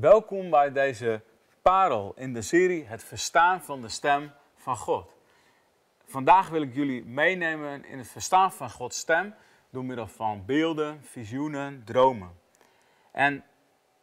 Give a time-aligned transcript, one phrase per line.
[0.00, 1.22] Welkom bij deze
[1.62, 5.16] parel in de serie Het verstaan van de stem van God.
[6.04, 9.34] Vandaag wil ik jullie meenemen in het verstaan van Gods stem
[9.70, 12.38] door middel van beelden, visioenen, dromen.
[13.12, 13.44] En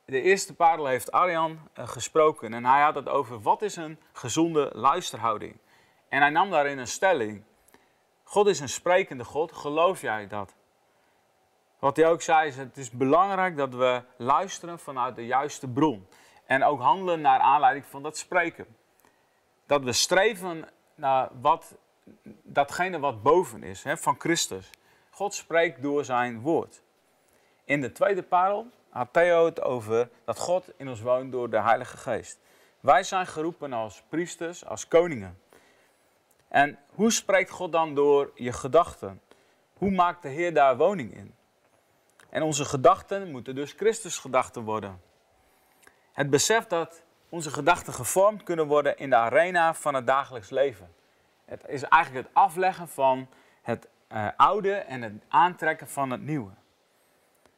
[0.05, 3.99] de eerste parel heeft Arjan eh, gesproken en hij had het over wat is een
[4.13, 5.57] gezonde luisterhouding.
[6.09, 7.43] En hij nam daarin een stelling.
[8.23, 10.55] God is een sprekende God, geloof jij dat?
[11.79, 16.07] Wat hij ook zei is, het is belangrijk dat we luisteren vanuit de juiste bron.
[16.45, 18.65] En ook handelen naar aanleiding van dat spreken.
[19.65, 21.75] Dat we streven naar wat,
[22.43, 24.69] datgene wat boven is, hè, van Christus.
[25.09, 26.81] God spreekt door zijn woord.
[27.63, 31.61] In de tweede parel had Theo het over dat God in ons woont door de
[31.61, 32.39] Heilige Geest.
[32.79, 35.39] Wij zijn geroepen als priesters, als koningen.
[36.47, 39.21] En hoe spreekt God dan door je gedachten?
[39.73, 41.35] Hoe maakt de Heer daar woning in?
[42.35, 45.01] En onze gedachten moeten dus Christus gedachten worden.
[46.11, 50.95] Het besef dat onze gedachten gevormd kunnen worden in de arena van het dagelijks leven.
[51.45, 53.27] Het is eigenlijk het afleggen van
[53.61, 56.51] het uh, oude en het aantrekken van het nieuwe.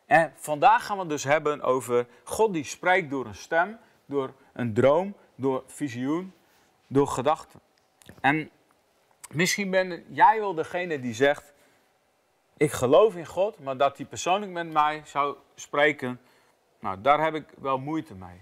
[0.05, 4.33] En vandaag gaan we het dus hebben over God die spreekt door een stem, door
[4.53, 6.33] een droom, door visioen,
[6.87, 7.59] door gedachten.
[8.21, 8.49] En
[9.31, 11.53] misschien ben jij wel degene die zegt,
[12.57, 16.21] ik geloof in God, maar dat hij persoonlijk met mij zou spreken,
[16.79, 18.41] nou daar heb ik wel moeite mee.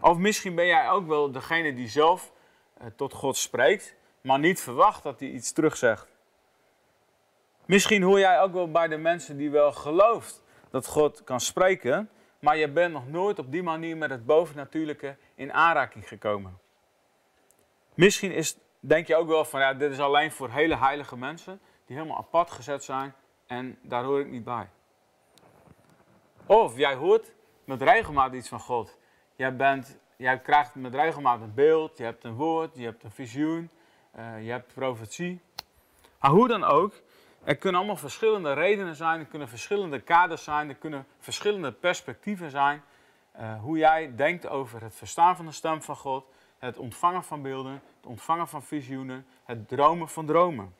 [0.00, 2.32] Of misschien ben jij ook wel degene die zelf
[2.78, 6.08] eh, tot God spreekt, maar niet verwacht dat hij iets terugzegt.
[7.64, 12.10] Misschien hoor jij ook wel bij de mensen die wel gelooft dat God kan spreken,
[12.38, 16.58] maar je bent nog nooit op die manier met het bovennatuurlijke in aanraking gekomen.
[17.94, 21.60] Misschien is, denk je ook wel van ja, dit is alleen voor hele heilige mensen
[21.90, 23.14] die helemaal apart gezet zijn
[23.46, 24.68] en daar hoor ik niet bij.
[26.46, 27.32] Of jij hoort
[27.64, 28.98] met regelmaat iets van God.
[29.36, 33.10] Jij, bent, jij krijgt met regelmaat een beeld, je hebt een woord, je hebt een
[33.10, 33.70] visioen,
[34.16, 35.40] uh, je hebt profetie.
[36.20, 36.94] Maar hoe dan ook,
[37.44, 42.50] er kunnen allemaal verschillende redenen zijn, er kunnen verschillende kaders zijn, er kunnen verschillende perspectieven
[42.50, 42.82] zijn.
[43.40, 46.26] Uh, hoe jij denkt over het verstaan van de stem van God,
[46.58, 50.78] het ontvangen van beelden, het ontvangen van visioenen, het dromen van dromen.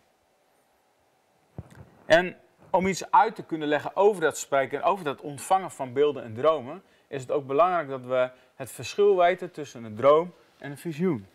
[2.10, 2.36] En
[2.70, 6.22] om iets uit te kunnen leggen over dat spreken en over dat ontvangen van beelden
[6.22, 10.70] en dromen, is het ook belangrijk dat we het verschil weten tussen een droom en
[10.70, 11.26] een visioen.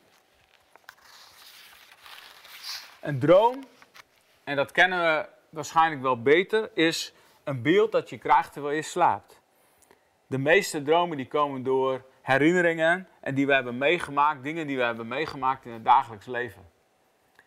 [3.02, 3.64] Een droom,
[4.44, 8.82] en dat kennen we waarschijnlijk wel beter, is een beeld dat je krijgt terwijl je
[8.82, 9.42] slaapt.
[10.28, 14.84] De meeste dromen die komen door herinneringen en die we hebben meegemaakt, dingen die we
[14.84, 16.74] hebben meegemaakt in het dagelijks leven.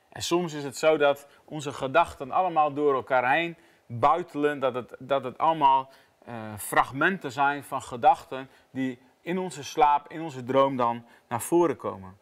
[0.08, 4.94] En soms is het zo dat onze gedachten allemaal door elkaar heen buitelen, dat het,
[4.98, 5.90] dat het allemaal
[6.28, 11.76] uh, fragmenten zijn van gedachten die in onze slaap, in onze droom dan naar voren
[11.76, 12.18] komen.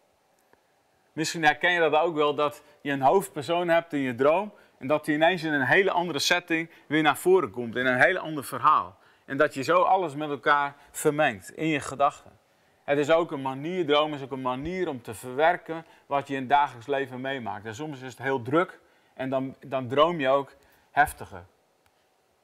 [1.12, 4.86] Misschien herken je dat ook wel, dat je een hoofdpersoon hebt in je droom en
[4.86, 8.18] dat die ineens in een hele andere setting weer naar voren komt, in een heel
[8.18, 8.98] ander verhaal.
[9.24, 12.35] En dat je zo alles met elkaar vermengt in je gedachten.
[12.86, 16.34] Het is ook een manier, droom is ook een manier om te verwerken wat je
[16.34, 17.64] in het dagelijks leven meemaakt.
[17.64, 18.80] En soms is het heel druk
[19.14, 20.52] en dan, dan droom je ook
[20.90, 21.44] heftiger.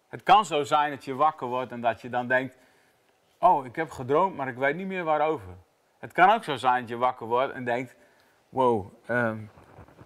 [0.08, 2.56] Het kan zo zijn dat je wakker wordt en dat je dan denkt,
[3.38, 5.54] oh, ik heb gedroomd, maar ik weet niet meer waarover.
[5.98, 7.96] Het kan ook zo zijn dat je wakker wordt en denkt,
[8.48, 9.50] wow, um,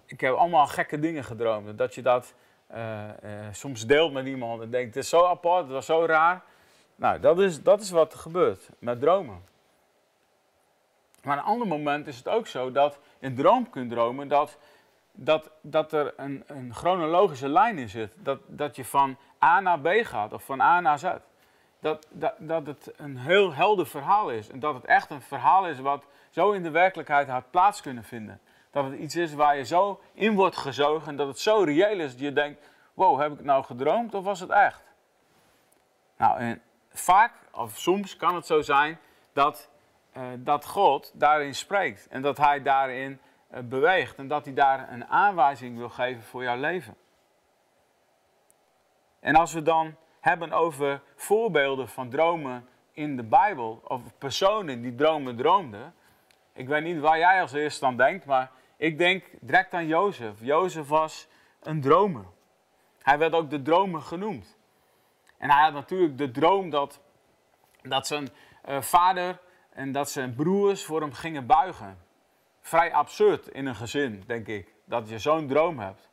[0.05, 1.77] ik heb allemaal gekke dingen gedroomd.
[1.77, 2.33] Dat je dat
[2.71, 6.05] uh, uh, soms deelt met iemand en denkt, het is zo apart, het was zo
[6.05, 6.43] raar.
[6.95, 9.55] Nou, dat is, dat is wat er gebeurt met dromen.
[11.27, 14.57] Maar een ander moment is het ook zo dat in droom kunt dromen dat,
[15.11, 18.13] dat, dat er een, een chronologische lijn in zit.
[18.15, 21.11] Dat, dat je van A naar B gaat of van A naar Z.
[21.79, 24.49] Dat, dat, dat het een heel helder verhaal is.
[24.49, 28.03] En dat het echt een verhaal is wat zo in de werkelijkheid had plaats kunnen
[28.03, 28.39] vinden.
[28.71, 31.07] Dat het iets is waar je zo in wordt gezogen.
[31.07, 34.13] En dat het zo reëel is dat je denkt: wow, heb ik het nou gedroomd
[34.13, 34.81] of was het echt?
[36.17, 38.99] Nou, en vaak of soms kan het zo zijn
[39.33, 39.69] dat
[40.37, 43.19] dat God daarin spreekt en dat Hij daarin
[43.53, 46.95] uh, beweegt en dat Hij daar een aanwijzing wil geven voor jouw leven.
[49.19, 54.95] En als we dan hebben over voorbeelden van dromen in de Bijbel, of personen die
[54.95, 55.93] dromen droomden,
[56.53, 60.33] ik weet niet waar jij als eerste aan denkt, maar ik denk direct aan Jozef.
[60.39, 61.27] Jozef was
[61.61, 62.25] een dromer.
[63.01, 64.57] Hij werd ook de dromer genoemd.
[65.37, 66.99] En hij had natuurlijk de droom dat,
[67.81, 68.29] dat zijn
[68.69, 69.39] uh, vader
[69.77, 71.97] en dat zijn broers voor hem gingen buigen.
[72.61, 76.09] Vrij absurd in een gezin, denk ik, dat je zo'n droom hebt.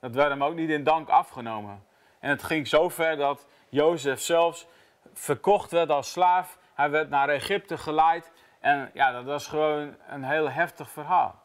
[0.00, 1.84] Dat werd hem ook niet in dank afgenomen.
[2.18, 4.66] En het ging zo ver dat Jozef zelfs
[5.12, 8.32] verkocht werd als slaaf Hij werd naar Egypte geleid.
[8.60, 11.42] En ja, dat was gewoon een heel heftig verhaal.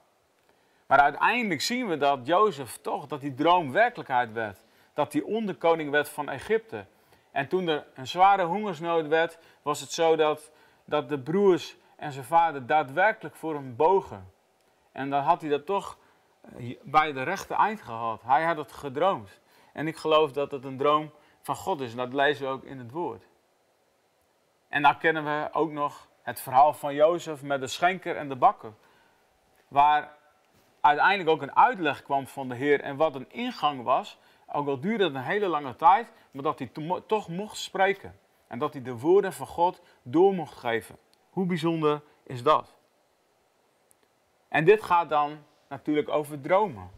[0.88, 4.60] Maar uiteindelijk zien we dat Jozef toch, dat die droom werkelijkheid werd.
[4.94, 6.86] Dat hij onderkoning werd van Egypte.
[7.32, 10.52] En toen er een zware hongersnood werd, was het zo dat,
[10.90, 14.32] dat de broers en zijn vader daadwerkelijk voor hem bogen.
[14.92, 15.98] En dan had hij dat toch
[16.56, 18.22] eh, bij de rechte eind gehad.
[18.22, 19.40] Hij had het gedroomd.
[19.74, 21.92] En ik geloof dat het een droom van God is.
[21.92, 23.28] En dat lezen we ook in het woord.
[24.68, 28.36] En dan kennen we ook nog het verhaal van Jozef met de schenker en de
[28.36, 28.74] bakker.
[29.68, 30.18] Waar
[30.82, 34.18] uiteindelijk ook een uitleg kwam van de Heer en wat een ingang was.
[34.52, 36.72] Ook al duurde het een hele lange tijd, maar dat hij
[37.08, 38.20] toch mocht spreken.
[38.50, 40.98] En dat hij de woorden van God door mocht geven.
[41.30, 42.76] Hoe bijzonder is dat?
[44.48, 45.38] En dit gaat dan
[45.68, 46.90] natuurlijk over dromen.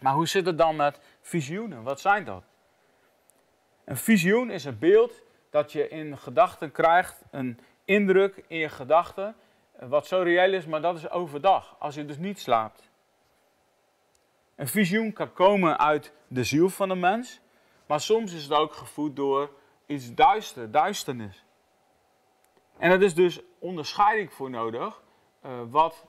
[0.00, 1.82] Maar hoe zit het dan met visioenen?
[1.82, 2.44] Wat zijn dat?
[3.84, 9.36] Een visioen is een beeld dat je in gedachten krijgt, een indruk in je gedachten,
[9.78, 12.90] wat zo reëel is, maar dat is overdag, als je dus niet slaapt.
[14.54, 17.40] Een visioen kan komen uit de ziel van een mens,
[17.86, 19.50] maar soms is het ook gevoed door
[19.88, 21.44] iets duister, duisternis.
[22.78, 25.02] En er is dus onderscheiding voor nodig
[25.46, 26.06] uh, wat,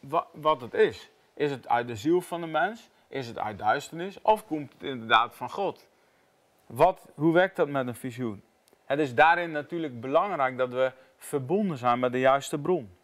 [0.00, 1.10] wat, wat het is.
[1.34, 2.90] Is het uit de ziel van de mens?
[3.08, 4.20] Is het uit duisternis?
[4.22, 5.88] Of komt het inderdaad van God?
[6.66, 8.42] Wat, hoe werkt dat met een visioen?
[8.84, 12.96] Het is daarin natuurlijk belangrijk dat we verbonden zijn met de juiste bron.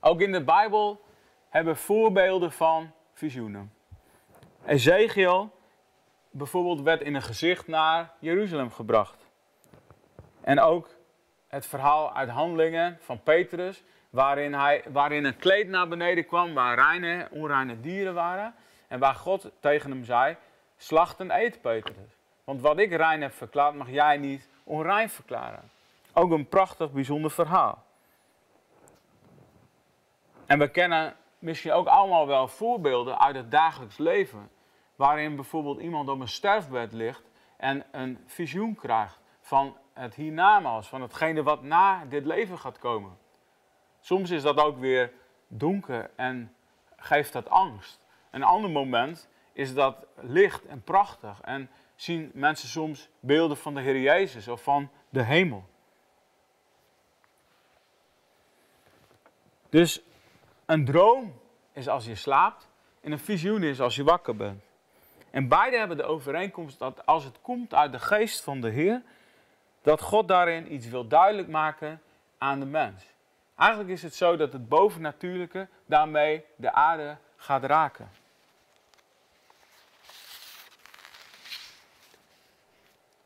[0.00, 1.04] Ook in de Bijbel
[1.48, 3.72] hebben we voorbeelden van visioenen.
[4.64, 5.52] Ezekiel
[6.38, 9.26] bijvoorbeeld werd in een gezicht naar Jeruzalem gebracht.
[10.40, 10.88] En ook
[11.48, 16.74] het verhaal uit Handelingen van Petrus, waarin, hij, waarin een kleed naar beneden kwam, waar
[16.74, 18.54] reine, onreine dieren waren.
[18.88, 20.36] En waar God tegen hem zei,
[20.76, 22.16] slacht en eet Petrus.
[22.44, 25.70] Want wat ik rein heb verklaard, mag jij niet onrein verklaren.
[26.12, 27.84] Ook een prachtig, bijzonder verhaal.
[30.46, 34.50] En we kennen misschien ook allemaal wel voorbeelden uit het dagelijks leven.
[34.98, 41.02] Waarin bijvoorbeeld iemand op een sterfbed ligt en een visioen krijgt van het hiernamaals, van
[41.02, 43.18] hetgene wat na dit leven gaat komen.
[44.00, 45.12] Soms is dat ook weer
[45.48, 46.54] donker en
[46.96, 48.00] geeft dat angst.
[48.30, 53.80] Een ander moment is dat licht en prachtig en zien mensen soms beelden van de
[53.80, 55.64] Heer Jezus of van de hemel.
[59.68, 60.02] Dus
[60.66, 61.40] een droom
[61.72, 62.68] is als je slaapt
[63.00, 64.67] en een visioen is als je wakker bent.
[65.30, 69.02] En beide hebben de overeenkomst dat als het komt uit de geest van de Heer,
[69.82, 72.02] dat God daarin iets wil duidelijk maken
[72.38, 73.02] aan de mens.
[73.56, 78.10] Eigenlijk is het zo dat het bovennatuurlijke daarmee de aarde gaat raken.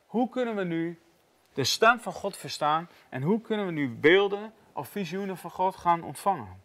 [0.07, 1.01] Hoe kunnen we nu
[1.53, 5.77] de stem van God verstaan en hoe kunnen we nu beelden of visioenen van God
[5.77, 6.62] gaan ontvangen?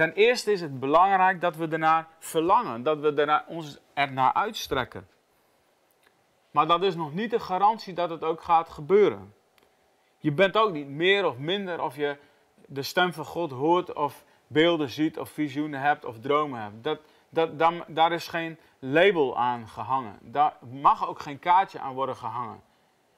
[0.00, 5.08] Ten eerste is het belangrijk dat we ernaar verlangen, dat we ernaar, ons ernaar uitstrekken.
[6.50, 9.34] Maar dat is nog niet de garantie dat het ook gaat gebeuren.
[10.18, 12.16] Je bent ook niet meer of minder of je
[12.66, 16.84] de stem van God hoort of beelden ziet of visioenen hebt of dromen hebt.
[16.84, 20.18] Dat, dat, daar, daar is geen label aan gehangen.
[20.20, 22.60] Daar mag ook geen kaartje aan worden gehangen.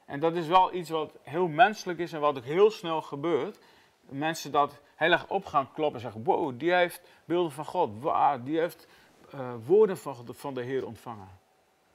[0.07, 3.59] En dat is wel iets wat heel menselijk is en wat ook heel snel gebeurt.
[4.01, 8.03] Mensen dat heel erg op gaan kloppen en zeggen: Wow, die heeft beelden van God.
[8.03, 8.87] Wow, die heeft
[9.35, 11.29] uh, woorden van, van de Heer ontvangen.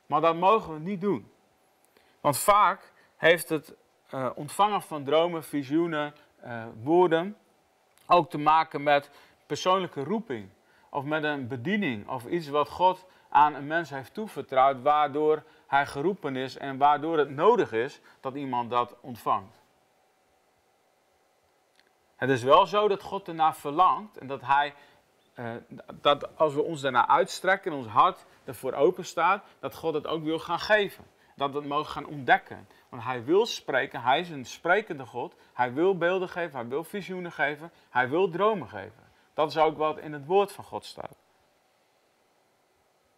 [0.06, 1.32] Maar dat mogen we niet doen.
[2.22, 3.76] Want vaak heeft het
[4.14, 6.14] uh, ontvangen van dromen, visioenen,
[6.46, 7.38] uh, woorden
[8.06, 9.10] ook te maken met
[9.46, 10.50] persoonlijke roeping.
[10.90, 15.86] Of met een bediening of iets wat God aan een mens heeft toevertrouwd, waardoor hij
[15.86, 19.62] geroepen is en waardoor het nodig is dat iemand dat ontvangt.
[22.18, 24.74] Het is wel zo dat God ernaar verlangt en dat hij,
[25.34, 25.52] eh,
[25.94, 30.08] dat als we ons daarnaar uitstrekken en ons hart ervoor open staat, dat God het
[30.08, 31.06] ook wil gaan geven.
[31.36, 32.68] Dat we het mogen gaan ontdekken.
[32.90, 35.36] Want hij wil spreken, hij is een sprekende God.
[35.54, 39.04] Hij wil beelden geven, hij wil visioenen geven, hij wil dromen geven.
[39.34, 41.16] Dat is ook wat in het woord van God staat.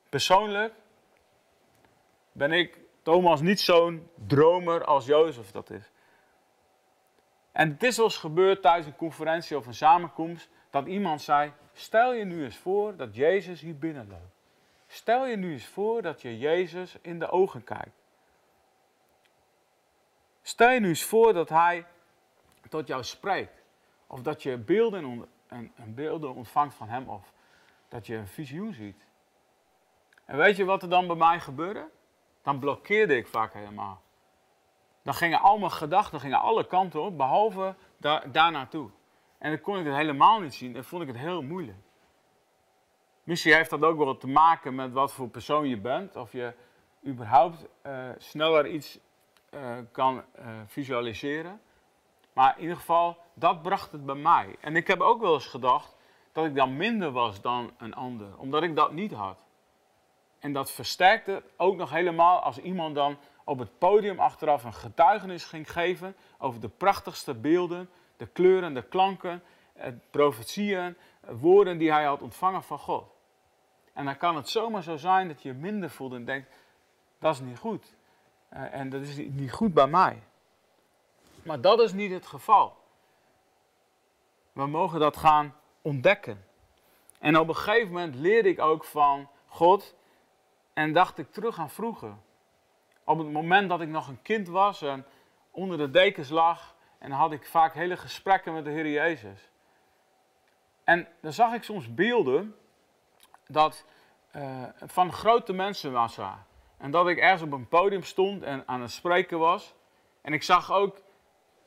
[0.10, 0.74] Persoonlijk
[2.32, 5.92] ben ik, Thomas, niet zo'n dromer als Jozef dat is.
[7.60, 12.14] En het is eens gebeurd tijdens een conferentie of een samenkomst dat iemand zei: Stel
[12.14, 14.36] je nu eens voor dat Jezus hier binnenloopt.
[14.88, 18.02] Stel je nu eens voor dat je Jezus in de ogen kijkt.
[20.42, 21.86] Stel je nu eens voor dat Hij
[22.70, 23.62] tot jou spreekt.
[24.08, 27.10] Of dat je beelden, en, en beelden ontvangt van Hem.
[27.10, 27.32] Of
[27.90, 29.04] dat je een visioen ziet.
[30.26, 31.90] En weet je wat er dan bij mij gebeurde?
[32.42, 34.02] Dan blokkeerde ik vaak helemaal.
[35.10, 38.90] Dan gingen al mijn gedachten gingen alle kanten op, behalve daar, naartoe.
[39.38, 41.78] En dan kon ik het helemaal niet zien en vond ik het heel moeilijk.
[43.24, 46.16] Misschien heeft dat ook wel te maken met wat voor persoon je bent.
[46.16, 46.54] Of je
[47.06, 49.00] überhaupt uh, sneller iets
[49.54, 51.62] uh, kan uh, visualiseren.
[52.34, 54.56] Maar in ieder geval, dat bracht het bij mij.
[54.60, 55.96] En ik heb ook wel eens gedacht
[56.32, 59.38] dat ik dan minder was dan een ander, omdat ik dat niet had.
[60.40, 63.18] En dat versterkte ook nog helemaal als iemand dan
[63.50, 68.84] op het podium achteraf een getuigenis ging geven over de prachtigste beelden, de kleuren, de
[68.84, 69.44] klanken,
[70.10, 73.04] profetieën, woorden die hij had ontvangen van God.
[73.94, 76.50] En dan kan het zomaar zo zijn dat je minder voelt en denkt,
[77.20, 77.94] dat is niet goed.
[78.54, 80.24] Uh, en dat is niet goed bij mij.
[81.44, 82.78] Maar dat is niet het geval.
[84.52, 86.46] We mogen dat gaan ontdekken.
[87.20, 89.96] En op een gegeven moment leerde ik ook van God
[90.74, 92.14] en dacht ik terug aan vroeger.
[93.10, 95.06] Op het moment dat ik nog een kind was en
[95.52, 99.50] onder de dekens lag, en had ik vaak hele gesprekken met de Heer Jezus.
[100.84, 102.56] En dan zag ik soms beelden
[103.48, 103.86] dat,
[104.36, 106.46] uh, van grote mensenmassa.
[106.78, 109.74] En dat ik ergens op een podium stond en aan het spreken was.
[110.22, 111.02] En ik zag ook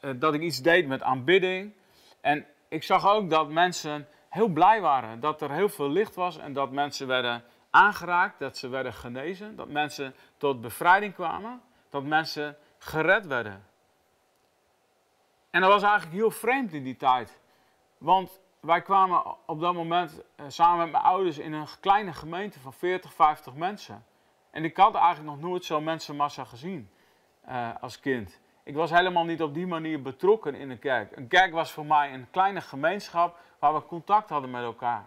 [0.00, 1.72] uh, dat ik iets deed met aanbidding.
[2.20, 5.20] En ik zag ook dat mensen heel blij waren.
[5.20, 9.56] Dat er heel veel licht was en dat mensen werden aangeraakt, dat ze werden genezen.
[9.56, 11.62] Dat mensen tot bevrijding kwamen.
[11.90, 13.66] Dat mensen gered werden.
[15.50, 17.40] En dat was eigenlijk heel vreemd in die tijd.
[17.98, 22.60] Want wij kwamen op dat moment uh, samen met mijn ouders in een kleine gemeente
[22.60, 24.04] van 40, 50 mensen.
[24.50, 26.90] En ik had eigenlijk nog nooit zo'n mensenmassa gezien
[27.48, 28.40] uh, als kind.
[28.62, 31.16] Ik was helemaal niet op die manier betrokken in een kerk.
[31.16, 35.06] Een kerk was voor mij een kleine gemeenschap waar we contact hadden met elkaar.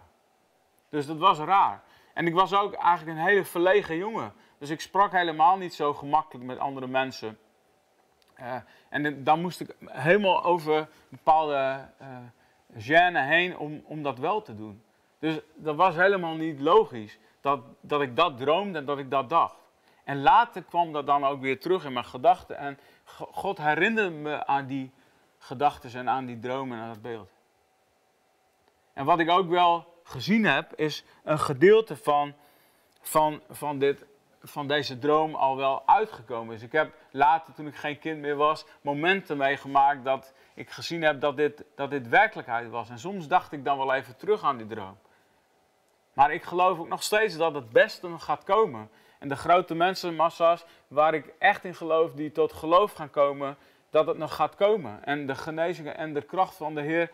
[0.88, 1.82] Dus dat was raar.
[2.16, 4.32] En ik was ook eigenlijk een hele verlegen jongen.
[4.58, 7.38] Dus ik sprak helemaal niet zo gemakkelijk met andere mensen.
[8.40, 8.54] Uh,
[8.88, 12.08] en dan moest ik helemaal over bepaalde uh,
[12.78, 14.82] gêne heen om, om dat wel te doen.
[15.18, 19.28] Dus dat was helemaal niet logisch dat, dat ik dat droomde en dat ik dat
[19.28, 19.56] dacht.
[20.04, 22.56] En later kwam dat dan ook weer terug in mijn gedachten.
[22.56, 22.78] En
[23.30, 24.92] God herinnerde me aan die
[25.38, 27.30] gedachten en aan die dromen en aan dat beeld.
[28.92, 32.34] En wat ik ook wel gezien heb, is een gedeelte van,
[33.00, 34.04] van, van, dit,
[34.42, 36.62] van deze droom al wel uitgekomen is.
[36.62, 41.20] Ik heb later, toen ik geen kind meer was, momenten meegemaakt dat ik gezien heb
[41.20, 42.88] dat dit, dat dit werkelijkheid was.
[42.88, 44.98] En soms dacht ik dan wel even terug aan die droom.
[46.12, 48.90] Maar ik geloof ook nog steeds dat het beste nog gaat komen.
[49.18, 53.56] En de grote mensenmassa's waar ik echt in geloof, die tot geloof gaan komen,
[53.90, 55.04] dat het nog gaat komen.
[55.04, 57.10] En de genezingen en de kracht van de Heer,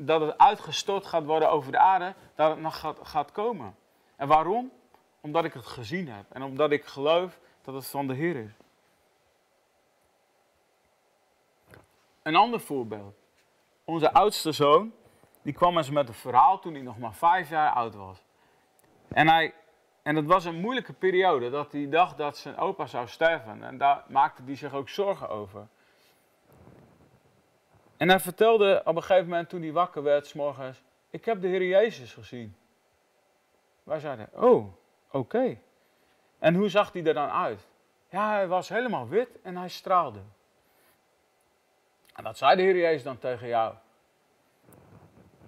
[0.00, 3.76] dat het uitgestort gaat worden over de aarde, dat het nog gaat, gaat komen.
[4.16, 4.72] En waarom?
[5.20, 8.50] Omdat ik het gezien heb en omdat ik geloof dat het van de Heer is.
[12.22, 13.14] Een ander voorbeeld.
[13.84, 14.92] Onze oudste zoon,
[15.42, 18.18] die kwam eens met een verhaal toen hij nog maar vijf jaar oud was.
[19.08, 19.54] En, hij,
[20.02, 23.62] en het was een moeilijke periode, dat hij dacht dat zijn opa zou sterven.
[23.62, 25.68] En daar maakte hij zich ook zorgen over.
[27.98, 31.40] En hij vertelde op een gegeven moment toen hij wakker werd, s morgens, ik heb
[31.40, 32.56] de Heer Jezus gezien.
[33.82, 34.72] Wij zeiden, oh,
[35.10, 35.58] oké.
[36.38, 37.66] En hoe zag hij er dan uit?
[38.10, 40.20] Ja, hij was helemaal wit en hij straalde.
[42.14, 43.74] En wat zei de Heer Jezus dan tegen jou?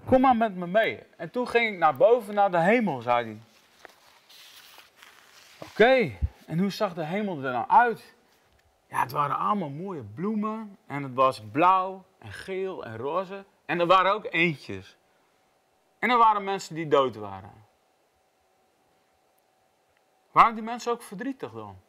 [0.05, 1.03] Kom maar met me mee.
[1.17, 3.39] En toen ging ik naar boven, naar de hemel, zei hij.
[5.59, 6.17] Oké,
[6.47, 8.15] en hoe zag de hemel er dan uit?
[8.91, 10.79] Ja, het waren allemaal mooie bloemen.
[10.87, 13.45] En het was blauw en geel en roze.
[13.65, 14.97] En er waren ook eentjes.
[15.99, 17.65] En er waren mensen die dood waren.
[20.31, 21.81] Waren die mensen ook verdrietig dan?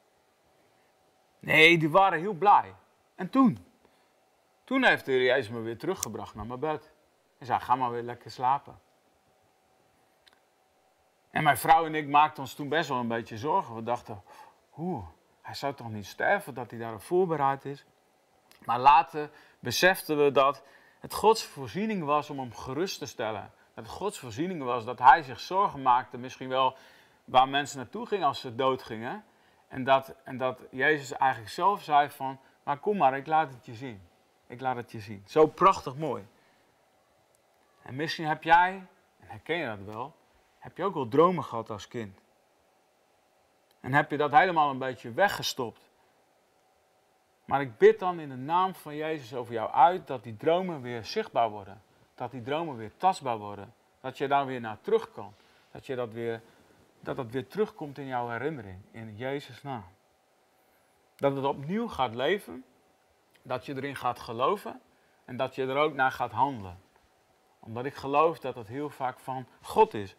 [1.39, 2.75] Nee, die waren heel blij.
[3.15, 3.65] En toen?
[4.63, 6.91] Toen heeft de Heer me weer teruggebracht naar mijn bed.
[7.37, 8.79] En zei, ga maar weer lekker slapen.
[11.29, 13.75] En mijn vrouw en ik maakten ons toen best wel een beetje zorgen.
[13.75, 14.23] We dachten,
[14.77, 15.05] oeh,
[15.41, 17.85] hij zou toch niet sterven, dat hij daarop voorbereid is.
[18.65, 19.29] Maar later
[19.59, 20.63] beseften we dat
[20.99, 23.51] het Gods voorziening was om hem gerust te stellen.
[23.73, 26.77] Dat het Gods voorziening was dat hij zich zorgen maakte, misschien wel
[27.25, 29.23] waar mensen naartoe gingen als ze doodgingen.
[29.67, 33.65] En dat, en dat Jezus eigenlijk zelf zei van, maar kom maar, ik laat het
[33.65, 34.01] je zien.
[34.47, 35.23] Ik laat het je zien.
[35.27, 36.27] Zo prachtig mooi.
[37.81, 38.87] En misschien heb jij,
[39.19, 40.15] en herken je dat wel,
[40.59, 42.19] heb je ook wel dromen gehad als kind.
[43.81, 45.89] En heb je dat helemaal een beetje weggestopt.
[47.45, 50.81] Maar ik bid dan in de naam van Jezus over jou uit dat die dromen
[50.81, 51.81] weer zichtbaar worden.
[52.15, 53.73] Dat die dromen weer tastbaar worden.
[54.01, 55.33] Dat je daar weer naar terug kan.
[55.71, 56.41] Dat je dat weer,
[56.99, 58.81] dat dat weer terugkomt in jouw herinnering.
[58.91, 59.85] In Jezus' naam.
[61.15, 62.63] Dat het opnieuw gaat leven
[63.41, 64.81] dat je erin gaat geloven
[65.25, 66.79] en dat je er ook naar gaat handelen.
[67.59, 70.15] Omdat ik geloof dat het heel vaak van God is.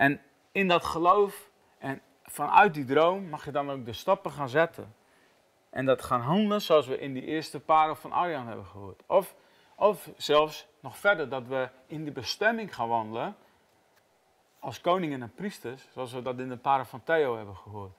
[0.00, 0.20] En
[0.52, 4.94] in dat geloof en vanuit die droom mag je dan ook de stappen gaan zetten.
[5.70, 9.02] En dat gaan handelen zoals we in die eerste parel van Arjan hebben gehoord.
[9.06, 9.34] Of,
[9.74, 13.36] of zelfs nog verder, dat we in die bestemming gaan wandelen
[14.58, 17.96] als koningen en priesters, zoals we dat in de parel van Theo hebben gehoord.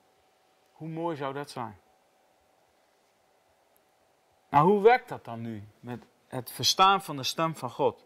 [0.72, 1.79] Hoe mooi zou dat zijn?
[4.50, 8.05] Nou, hoe werkt dat dan nu met het verstaan van de stem van God?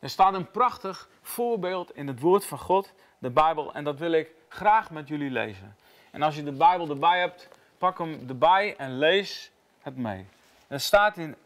[0.00, 4.12] Er staat een prachtig voorbeeld in het woord van God, de Bijbel, en dat wil
[4.12, 5.76] ik graag met jullie lezen.
[6.10, 9.50] En als je de Bijbel erbij hebt, pak hem erbij en lees
[9.82, 10.26] het mee.
[10.68, 11.36] Er staat in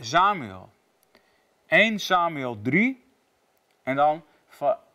[0.00, 0.70] Samuel,
[1.66, 3.04] 1 Samuel 3,
[3.82, 4.22] en dan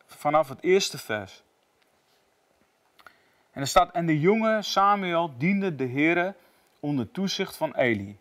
[0.05, 1.43] vanaf het eerste vers.
[3.51, 6.35] En er staat, en de jonge Samuel diende de Heere
[6.79, 8.17] onder toezicht van Eli.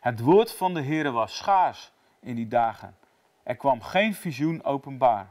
[0.00, 1.90] Het woord van de Heere was schaars
[2.20, 2.96] in die dagen.
[3.42, 5.30] Er kwam geen visioen openbaar.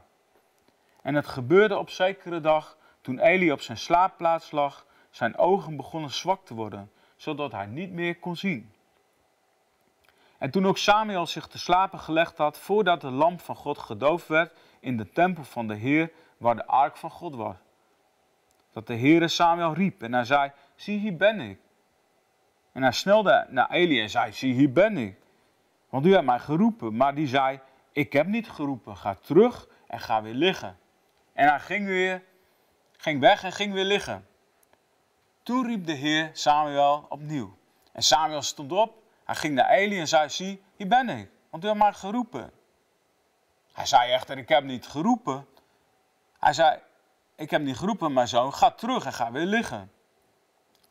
[1.02, 6.10] En het gebeurde op zekere dag, toen Eli op zijn slaapplaats lag, zijn ogen begonnen
[6.10, 8.72] zwak te worden, zodat hij niet meer kon zien.
[10.38, 14.28] En toen ook Samuel zich te slapen gelegd had, voordat de lamp van God gedoofd
[14.28, 17.56] werd in de tempel van de Heer, waar de ark van God was.
[18.72, 21.58] Dat de Heere Samuel riep en hij zei, zie hier ben ik.
[22.72, 25.16] En hij snelde naar Eli en zei, zie hier ben ik.
[25.88, 26.96] Want u hebt mij geroepen.
[26.96, 27.60] Maar die zei,
[27.92, 30.78] ik heb niet geroepen, ga terug en ga weer liggen.
[31.32, 32.22] En hij ging weer,
[32.92, 34.26] ging weg en ging weer liggen.
[35.42, 37.56] Toen riep de Heer Samuel opnieuw.
[37.92, 41.64] En Samuel stond op, hij ging naar Eli en zei, zie, hier ben ik, want
[41.64, 42.52] u hebt mij geroepen.
[43.72, 45.46] Hij zei echter, ik heb niet geroepen.
[46.38, 46.78] Hij zei,
[47.36, 49.92] ik heb niet geroepen, mijn zoon, ga terug en ga weer liggen.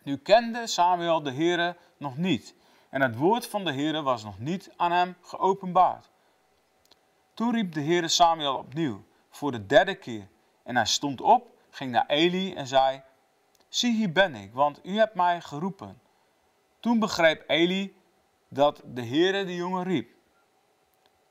[0.03, 2.55] Nu kende Samuel de Heere nog niet.
[2.89, 6.10] En het woord van de Heere was nog niet aan hem geopenbaard.
[7.33, 10.27] Toen riep de Heere Samuel opnieuw, voor de derde keer.
[10.63, 13.01] En hij stond op, ging naar Eli en zei,
[13.69, 16.01] zie hier ben ik, want u hebt mij geroepen.
[16.79, 17.95] Toen begreep Eli
[18.47, 20.11] dat de Heere de jongen riep.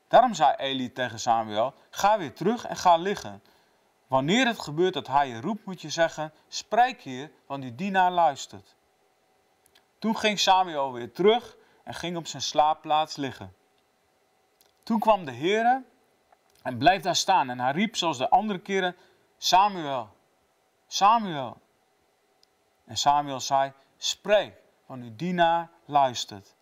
[0.07, 3.43] Daarom zei Eli tegen Samuel, ga weer terug en ga liggen.
[4.07, 8.11] Wanneer het gebeurt dat hij je roept, moet je zeggen, spreek hier, want die dienaar
[8.11, 8.75] luistert.
[9.99, 13.53] Toen ging Samuel weer terug en ging op zijn slaapplaats liggen.
[14.83, 15.83] Toen kwam de Heere
[16.61, 18.95] en bleef daar staan en hij riep zoals de andere keren,
[19.37, 20.09] Samuel,
[20.87, 21.61] Samuel.
[22.85, 24.53] En Samuel zei, spreek,
[24.85, 26.55] want uw dienaar luistert.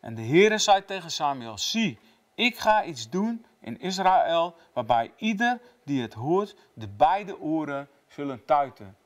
[0.00, 1.98] En de Heere zei tegen Samuel, zie,
[2.34, 8.44] ik ga iets doen in Israël, waarbij ieder die het hoort, de beide oren zullen
[8.44, 8.96] tuiten.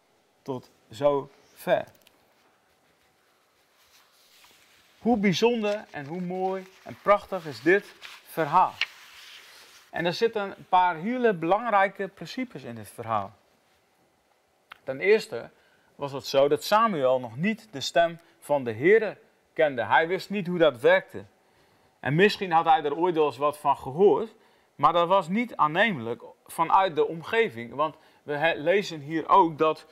[0.42, 1.87] Tot zo ver.
[4.99, 7.94] Hoe bijzonder en hoe mooi en prachtig is dit
[8.27, 8.75] verhaal.
[9.95, 13.33] En er zitten een paar hele belangrijke principes in dit verhaal.
[14.83, 15.51] Ten eerste
[15.95, 19.19] was het zo dat Samuel nog niet de stem van de Heer
[19.53, 19.85] kende.
[19.85, 21.25] Hij wist niet hoe dat werkte.
[22.01, 24.35] En misschien had hij er ooit wel eens wat van gehoord,
[24.75, 27.75] maar dat was niet aannemelijk vanuit de omgeving.
[27.75, 29.87] Want we lezen hier ook dat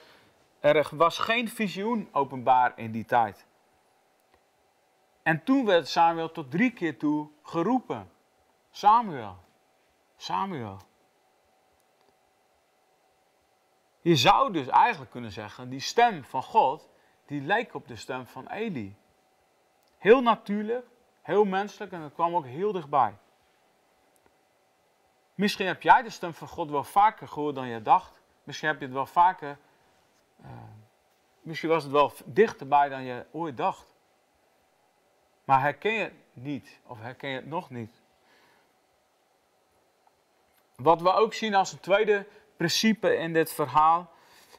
[0.60, 3.46] er was geen visioen openbaar in die tijd.
[5.22, 8.10] En toen werd Samuel tot drie keer toe geroepen.
[8.70, 9.36] Samuel,
[10.22, 10.78] Samuel.
[14.00, 16.88] Je zou dus eigenlijk kunnen zeggen, die stem van God,
[17.26, 18.96] die lijkt op de stem van Eli.
[19.98, 20.86] Heel natuurlijk,
[21.22, 23.16] heel menselijk en het kwam ook heel dichtbij.
[25.34, 28.20] Misschien heb jij de stem van God wel vaker gehoord dan je dacht.
[28.42, 29.58] Misschien heb je het wel vaker.
[30.40, 30.48] Uh,
[31.40, 33.94] misschien was het wel dichterbij dan je ooit dacht.
[35.44, 38.01] Maar herken je het niet, of herken je het nog niet?
[40.82, 44.10] Wat we ook zien als een tweede principe in dit verhaal,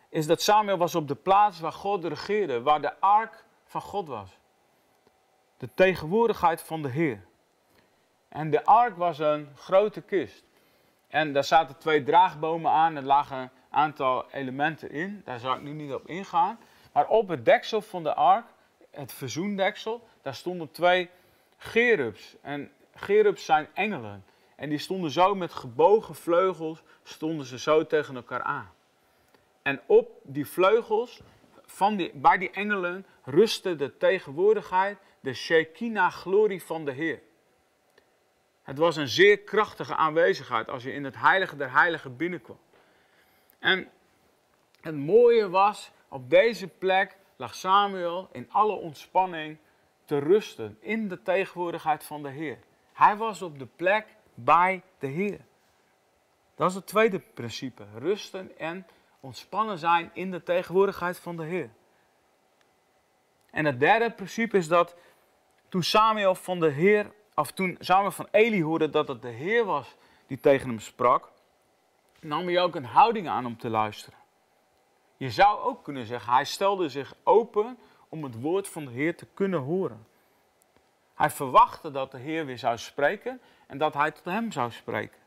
[0.10, 4.08] is dat Samuel was op de plaats waar God regeerde, waar de ark van God
[4.08, 4.30] was.
[5.58, 7.26] De tegenwoordigheid van de Heer.
[8.30, 10.44] En de ark was een grote kist.
[11.08, 12.96] En daar zaten twee draagbomen aan.
[12.96, 15.22] Er lagen een aantal elementen in.
[15.26, 16.60] Daar zal ik nu niet op ingaan.
[16.92, 18.46] Maar op het deksel van de ark,
[18.92, 21.10] het verzoendeksel, daar stonden twee
[21.58, 22.36] gerubs.
[22.42, 24.26] En gerubs zijn engelen.
[24.56, 28.72] En die stonden zo met gebogen vleugels, stonden ze zo tegen elkaar aan.
[29.62, 31.22] En op die vleugels,
[31.66, 37.22] van die, bij die engelen, rustte de tegenwoordigheid, de Shekinah-glorie van de Heer.
[38.64, 42.60] Het was een zeer krachtige aanwezigheid als je in het heilige der heiligen binnenkwam.
[43.60, 43.92] En
[44.82, 49.58] Het mooie was, op deze plek lag Samuel in alle ontspanning
[50.06, 52.58] te rusten in de tegenwoordigheid van de Heer.
[52.94, 55.40] Hij was op de plek bij de Heer.
[56.56, 57.86] Dat is het tweede principe.
[57.98, 58.88] Rusten en
[59.20, 61.70] ontspannen zijn in de tegenwoordigheid van de Heer.
[63.50, 64.96] En het derde principe is dat
[65.70, 69.66] toen Samuel van de Heer, of toen Samuel van Eli hoorde dat het de Heer
[69.66, 69.96] was
[70.28, 71.32] die tegen hem sprak,
[72.20, 74.20] nam hij ook een houding aan om te luisteren.
[75.18, 77.78] Je zou ook kunnen zeggen, hij stelde zich open
[78.10, 80.08] om het woord van de Heer te kunnen horen.
[81.14, 83.42] Hij verwachtte dat de Heer weer zou spreken
[83.74, 85.20] en dat hij tot hem zou spreken.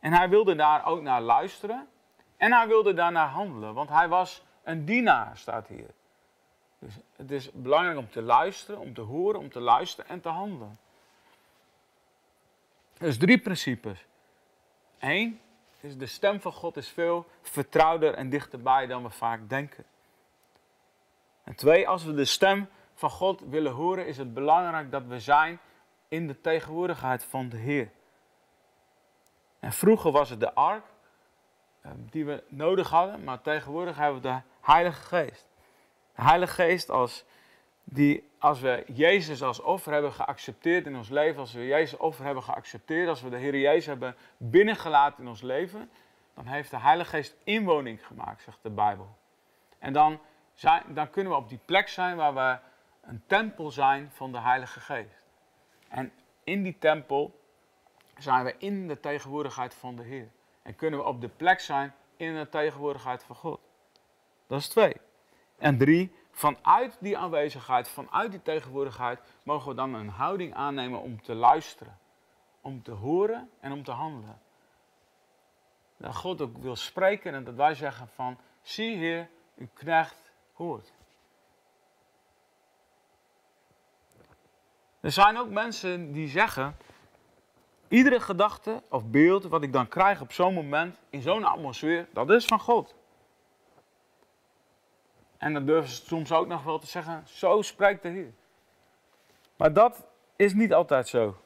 [0.00, 1.88] En hij wilde daar ook naar luisteren
[2.36, 5.90] en hij wilde daarnaar handelen, want hij was een dienaar, staat hier.
[6.78, 10.28] Dus het is belangrijk om te luisteren, om te horen, om te luisteren en te
[10.28, 10.78] handelen.
[12.98, 14.06] Dus drie principes.
[14.98, 15.40] Eén,
[15.80, 19.84] is de stem van God is veel vertrouwder en dichterbij dan we vaak denken.
[21.44, 25.20] En twee, als we de stem van God willen horen, is het belangrijk dat we
[25.20, 25.60] zijn
[26.10, 27.90] in de tegenwoordigheid van de Heer.
[29.58, 30.84] En vroeger was het de ark
[31.80, 35.46] eh, die we nodig hadden, maar tegenwoordig hebben we de Heilige Geest.
[36.14, 37.24] De Heilige Geest als
[37.84, 42.24] die, als we Jezus als offer hebben geaccepteerd in ons leven, als we Jezus offer
[42.24, 45.90] hebben geaccepteerd, als we de Heer Jezus hebben binnengelaten in ons leven,
[46.34, 49.16] dan heeft de Heilige Geest inwoning gemaakt, zegt de Bijbel.
[49.78, 50.20] En dan,
[50.54, 52.58] zijn, dan kunnen we op die plek zijn waar we
[53.08, 55.19] een tempel zijn van de Heilige Geest.
[55.90, 56.12] En
[56.44, 57.40] in die tempel
[58.18, 60.28] zijn we in de tegenwoordigheid van de Heer.
[60.62, 63.60] En kunnen we op de plek zijn in de tegenwoordigheid van God.
[64.46, 64.96] Dat is twee.
[65.58, 71.22] En drie, vanuit die aanwezigheid, vanuit die tegenwoordigheid, mogen we dan een houding aannemen om
[71.22, 71.98] te luisteren.
[72.60, 74.40] Om te horen en om te handelen.
[75.96, 80.92] Dat God ook wil spreken en dat wij zeggen van, zie hier, uw knecht hoort.
[85.00, 86.76] Er zijn ook mensen die zeggen,
[87.88, 92.30] iedere gedachte of beeld wat ik dan krijg op zo'n moment, in zo'n atmosfeer, dat
[92.30, 92.94] is van God.
[95.38, 98.32] En dan durven ze soms ook nog wel te zeggen, zo spreekt de Heer.
[99.56, 101.36] Maar dat is niet altijd zo.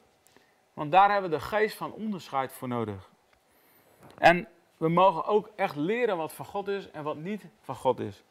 [0.73, 3.11] Want daar hebben we de geest van onderscheid voor nodig.
[4.19, 8.01] En we mogen ook echt leren wat van God is en wat niet van God
[8.01, 8.25] is.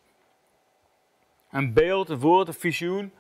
[1.50, 3.14] Een beeld, een woord, een visioen,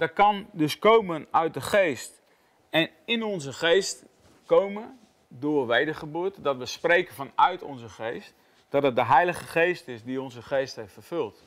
[0.00, 2.22] dat kan dus komen uit de geest.
[2.70, 4.04] En in onze geest
[4.46, 8.34] komen door wedergeboorte, dat we spreken vanuit onze geest,
[8.68, 11.42] dat het de Heilige Geest is die onze geest heeft vervuld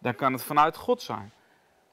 [0.00, 1.32] dan kan het vanuit God zijn.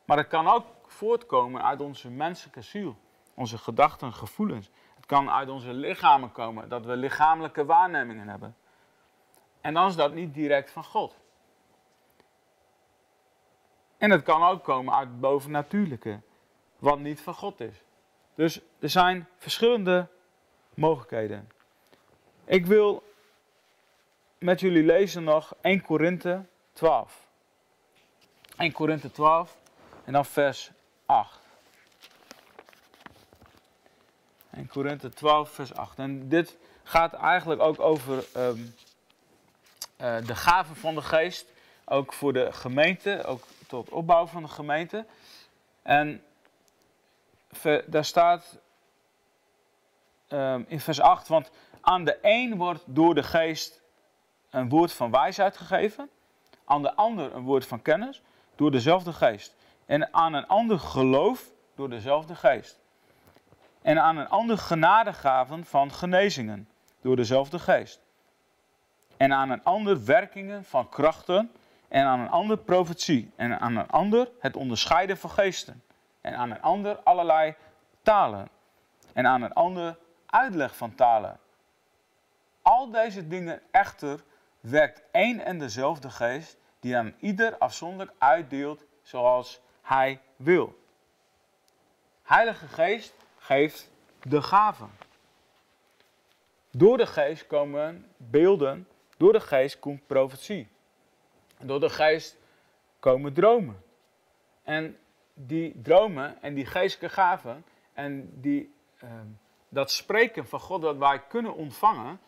[0.05, 2.97] Maar het kan ook voortkomen uit onze menselijke ziel,
[3.33, 4.69] onze gedachten, gevoelens.
[4.95, 8.55] Het kan uit onze lichamen komen, dat we lichamelijke waarnemingen hebben.
[9.61, 11.15] En dan is dat niet direct van God.
[13.97, 16.19] En het kan ook komen uit het bovennatuurlijke,
[16.79, 17.75] wat niet van God is.
[18.35, 20.07] Dus er zijn verschillende
[20.73, 21.49] mogelijkheden.
[22.45, 23.03] Ik wil
[24.37, 27.27] met jullie lezen nog 1 Korinthe 12.
[28.57, 29.57] 1 Korinthe 12
[30.05, 30.71] en dan vers
[31.05, 31.39] 8.
[34.53, 35.99] 1 Korinthe 12, vers 8.
[35.99, 38.75] En dit gaat eigenlijk ook over um,
[40.01, 41.45] uh, de gaven van de geest.
[41.85, 45.05] Ook voor de gemeente, ook tot opbouw van de gemeente.
[45.81, 46.23] En
[47.85, 48.59] daar staat
[50.29, 51.51] um, in vers 8, want
[51.81, 53.81] aan de een wordt door de geest
[54.49, 56.09] een woord van wijsheid gegeven,
[56.65, 58.21] aan de ander een woord van kennis,
[58.55, 59.55] door dezelfde geest.
[59.85, 62.79] En aan een ander geloof door dezelfde geest.
[63.81, 66.69] En aan een ander genadegaven van genezingen
[67.01, 67.99] door dezelfde geest.
[69.17, 71.51] En aan een ander werkingen van krachten.
[71.87, 73.31] En aan een ander profetie.
[73.35, 75.83] En aan een ander het onderscheiden van geesten.
[76.21, 77.55] En aan een ander allerlei
[78.01, 78.49] talen.
[79.13, 81.39] En aan een ander uitleg van talen.
[82.61, 84.23] Al deze dingen echter
[84.59, 90.79] werkt één en dezelfde geest die aan ieder afzonderlijk uitdeelt zoals hij wil.
[92.23, 93.89] Heilige Geest geeft
[94.21, 94.89] de gaven.
[96.71, 100.67] Door de geest komen beelden, door de geest komt profetie.
[101.59, 102.37] Door de geest
[102.99, 103.83] komen dromen.
[104.63, 104.97] En
[105.33, 109.27] die dromen en die geestelijke gaven en die, ehm,
[109.69, 112.19] dat spreken van God dat wij kunnen ontvangen,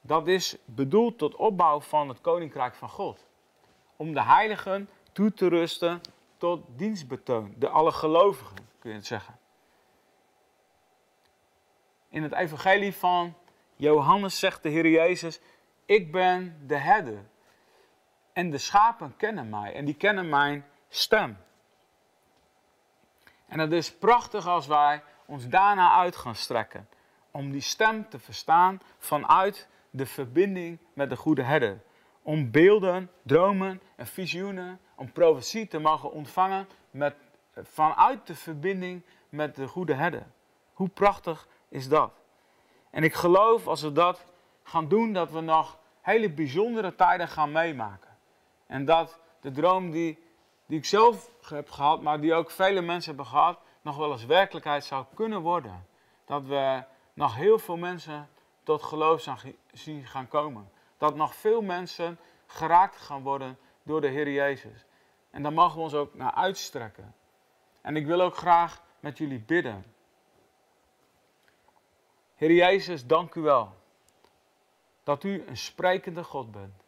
[0.00, 3.26] dat is bedoeld tot opbouw van het koninkrijk van God
[3.96, 6.00] om de heiligen toe te rusten
[6.36, 7.54] tot dienstbetoon.
[7.58, 9.38] De alle gelovigen, kun je het zeggen.
[12.08, 13.34] In het evangelie van
[13.76, 15.40] Johannes zegt de Heer Jezus,
[15.84, 17.24] ik ben de herder.
[18.34, 21.36] En de schapen kennen mij en die kennen mijn stem.
[23.46, 26.88] En het is prachtig als wij ons daarna uit gaan strekken.
[27.30, 31.82] Om die stem te verstaan vanuit de verbinding met de goede herder.
[32.22, 37.14] Om beelden, dromen en visioenen, om profetie te mogen ontvangen met,
[37.54, 40.26] vanuit de verbinding met de goede herder.
[40.72, 42.12] Hoe prachtig is dat?
[42.90, 44.24] En ik geloof als we dat
[44.62, 48.03] gaan doen, dat we nog hele bijzondere tijden gaan meemaken.
[48.74, 50.18] En dat de droom die,
[50.66, 54.24] die ik zelf heb gehad, maar die ook vele mensen hebben gehad, nog wel eens
[54.24, 55.86] werkelijkheid zou kunnen worden.
[56.24, 58.28] Dat we nog heel veel mensen
[58.62, 59.26] tot geloof
[59.72, 60.70] zien gaan komen.
[60.98, 64.84] Dat nog veel mensen geraakt gaan worden door de Heer Jezus.
[65.30, 67.14] En daar mogen we ons ook naar uitstrekken.
[67.80, 69.84] En ik wil ook graag met jullie bidden.
[72.34, 73.72] Heer Jezus, dank u wel
[75.02, 76.83] dat u een sprekende God bent.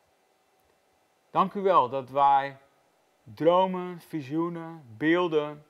[1.36, 2.58] Dank u wel dat wij
[3.22, 5.66] dromen, visioenen, beelden,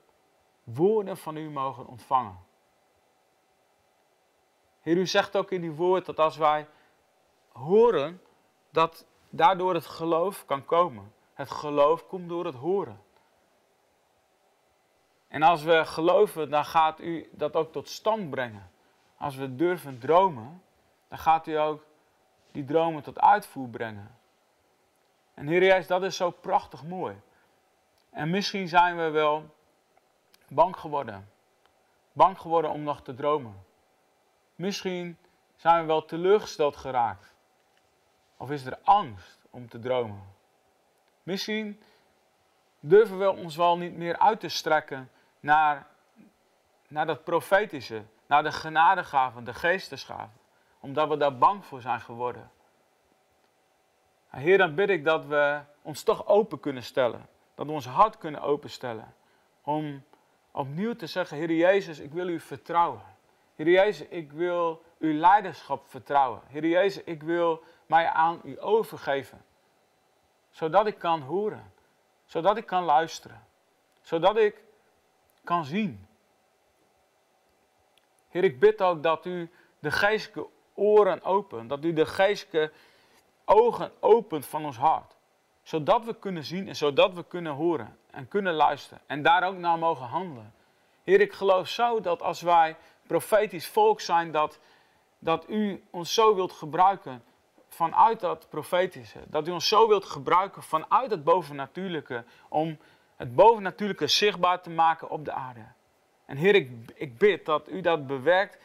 [0.63, 2.39] woorden van u mogen ontvangen.
[4.81, 6.67] Heer, u zegt ook in uw woord dat als wij
[7.51, 8.21] horen,
[8.69, 11.13] dat daardoor het geloof kan komen.
[11.33, 13.01] Het geloof komt door het horen.
[15.27, 18.71] En als we geloven, dan gaat u dat ook tot stand brengen.
[19.17, 20.63] Als we durven dromen,
[21.07, 21.83] dan gaat u ook
[22.51, 24.17] die dromen tot uitvoer brengen.
[25.37, 27.21] En Heer Jezus, dat is zo prachtig mooi.
[28.09, 29.55] En misschien zijn we wel
[30.47, 31.29] bang geworden.
[32.13, 33.65] Bang geworden om nog te dromen.
[34.55, 35.17] Misschien
[35.55, 37.33] zijn we wel teleurgesteld geraakt.
[38.37, 40.23] Of is er angst om te dromen?
[41.23, 41.81] Misschien
[42.79, 45.87] durven we ons wel niet meer uit te strekken naar,
[46.87, 50.39] naar dat profetische, naar de genadegaven, de geestesgaven,
[50.79, 52.51] omdat we daar bang voor zijn geworden.
[54.29, 58.17] Heer, dan bid ik dat we ons toch open kunnen stellen, dat we ons hart
[58.17, 59.13] kunnen openstellen,
[59.61, 60.03] om
[60.51, 63.01] opnieuw te zeggen, Heer Jezus, ik wil u vertrouwen.
[63.55, 66.41] Heer Jezus, ik wil uw leiderschap vertrouwen.
[66.47, 69.45] Heer Jezus, ik wil mij aan u overgeven.
[70.49, 71.71] Zodat ik kan horen.
[72.25, 73.43] Zodat ik kan luisteren.
[74.01, 74.63] Zodat ik
[75.43, 76.07] kan zien.
[78.29, 81.69] Heer, ik bid ook dat u de geestelijke oren opent.
[81.69, 82.71] Dat u de geestelijke
[83.47, 85.15] ogen opent van ons hart.
[85.63, 89.01] Zodat we kunnen zien en zodat we kunnen horen en kunnen luisteren.
[89.05, 90.53] En daar ook naar mogen handelen.
[91.03, 92.75] Heer, ik geloof zo dat als wij
[93.07, 94.59] profetisch volk zijn, dat,
[95.19, 97.23] dat u ons zo wilt gebruiken
[97.67, 99.19] vanuit dat profetische.
[99.27, 102.23] Dat u ons zo wilt gebruiken vanuit het bovennatuurlijke.
[102.49, 102.77] Om
[103.15, 105.65] het bovennatuurlijke zichtbaar te maken op de aarde.
[106.25, 108.57] En Heer, ik, ik bid dat u dat bewerkt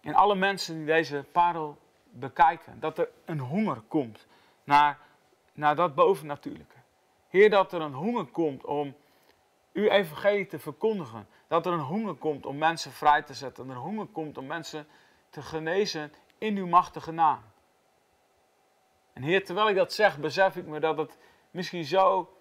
[0.00, 1.78] in alle mensen die deze parel
[2.10, 2.80] bekijken.
[2.80, 4.26] Dat er een honger komt
[4.64, 4.98] naar,
[5.52, 6.76] naar dat bovennatuurlijke.
[7.28, 8.94] Heer, dat er een honger komt om
[9.72, 11.28] uw evangelie te verkondigen.
[11.46, 13.66] Dat er een honger komt om mensen vrij te zetten.
[13.66, 14.86] Dat er een honger komt om mensen
[15.30, 17.40] te genezen in uw machtige naam.
[19.12, 21.18] En Heer, terwijl ik dat zeg, besef ik me dat het
[21.50, 22.36] misschien zo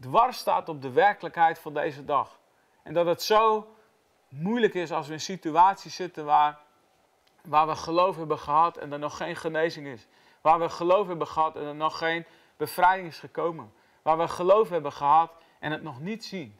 [0.00, 2.38] dwars staat op de werkelijkheid van deze dag.
[2.82, 3.74] En dat het zo
[4.28, 6.58] moeilijk is als we in situaties zitten waar,
[7.44, 10.06] waar we geloof hebben gehad en er nog geen genezing is.
[10.40, 12.26] Waar we geloof hebben gehad en er nog geen
[12.56, 13.72] bevrijding is gekomen.
[14.02, 16.58] Waar we geloof hebben gehad en het nog niet zien.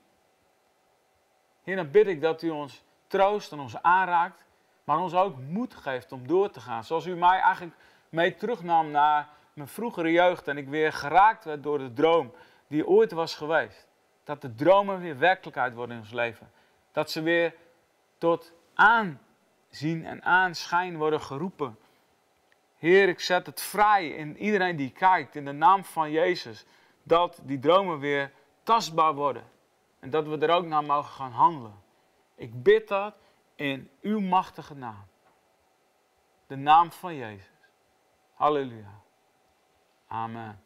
[1.62, 4.44] Heer, dan bid ik dat u ons troost en ons aanraakt,
[4.84, 6.84] maar ons ook moed geeft om door te gaan.
[6.84, 7.76] Zoals u mij eigenlijk
[8.08, 12.32] mee terugnam naar mijn vroegere jeugd en ik weer geraakt werd door de droom
[12.66, 13.88] die ooit was geweest.
[14.24, 16.50] Dat de dromen weer werkelijkheid worden in ons leven.
[16.92, 17.54] Dat ze weer
[18.18, 18.52] tot
[19.70, 21.78] aanzien en aanschijn worden geroepen.
[22.76, 26.64] Heer, ik zet het vrij in iedereen die kijkt, in de naam van Jezus,
[27.02, 29.44] dat die dromen weer tastbaar worden.
[30.00, 31.82] En dat we er ook naar mogen gaan handelen.
[32.34, 33.14] Ik bid dat
[33.54, 35.06] in uw machtige naam.
[36.46, 37.50] De naam van Jezus.
[38.34, 39.00] Halleluja.
[40.06, 40.62] Amen.